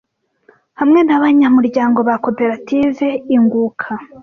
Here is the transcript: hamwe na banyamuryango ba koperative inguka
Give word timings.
hamwe 0.79 0.99
na 1.07 1.21
banyamuryango 1.23 1.99
ba 2.07 2.15
koperative 2.23 3.07
inguka 3.35 3.89